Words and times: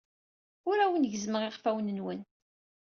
Ur 0.69 0.77
awen-gezzmeɣ 0.79 1.41
iɣfawen-nwen. 1.43 2.19